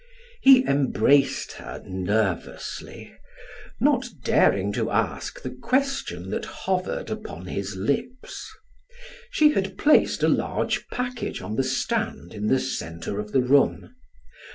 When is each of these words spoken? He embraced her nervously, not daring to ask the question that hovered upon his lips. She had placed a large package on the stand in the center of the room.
He 0.41 0.65
embraced 0.65 1.51
her 1.51 1.83
nervously, 1.85 3.13
not 3.79 4.07
daring 4.23 4.73
to 4.73 4.89
ask 4.89 5.39
the 5.43 5.51
question 5.51 6.31
that 6.31 6.43
hovered 6.65 7.11
upon 7.11 7.45
his 7.45 7.75
lips. 7.75 8.49
She 9.29 9.51
had 9.51 9.77
placed 9.77 10.23
a 10.23 10.27
large 10.27 10.87
package 10.87 11.39
on 11.39 11.55
the 11.55 11.63
stand 11.63 12.33
in 12.33 12.47
the 12.47 12.59
center 12.59 13.19
of 13.19 13.31
the 13.31 13.41
room. 13.43 13.93